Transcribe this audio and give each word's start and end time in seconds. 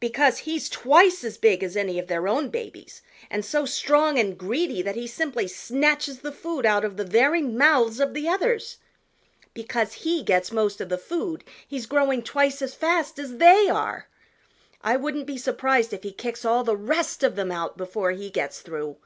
"Because 0.00 0.40
he's 0.40 0.68
twice 0.68 1.24
as 1.24 1.38
big 1.38 1.62
as 1.64 1.78
any 1.78 1.98
of 1.98 2.06
their 2.06 2.28
own 2.28 2.50
babies 2.50 3.00
and 3.30 3.42
so 3.42 3.64
strong 3.64 4.18
and 4.18 4.36
greedy 4.36 4.82
that 4.82 4.96
he 4.96 5.06
simply 5.06 5.48
snatches 5.48 6.18
the 6.18 6.30
food 6.30 6.66
out 6.66 6.84
of 6.84 6.98
the 6.98 7.06
very 7.06 7.40
mouths 7.40 7.98
of 7.98 8.12
the 8.12 8.28
others. 8.28 8.76
Because 9.54 9.94
he 9.94 10.22
gets 10.22 10.52
most 10.52 10.82
of 10.82 10.90
the 10.90 10.98
food, 10.98 11.42
he's 11.66 11.86
growing 11.86 12.22
twice 12.22 12.60
as 12.60 12.74
fast 12.74 13.18
as 13.18 13.38
they 13.38 13.70
are. 13.70 14.08
I 14.82 14.98
wouldn't 14.98 15.24
be 15.26 15.38
surprised 15.38 15.94
if 15.94 16.02
he 16.02 16.12
kicks 16.12 16.44
all 16.44 16.64
the 16.64 16.76
rest 16.76 17.22
of 17.24 17.34
them 17.34 17.50
out 17.50 17.78
before 17.78 18.10
he 18.10 18.28
gets 18.28 18.60
through. 18.60 18.98